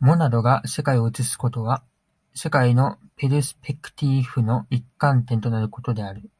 [0.00, 1.84] モナドが世界を映すことは、
[2.34, 6.30] 世界のペルスペクティーフの一観点となることである。